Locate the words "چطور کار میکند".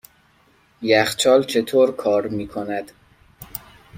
1.43-2.91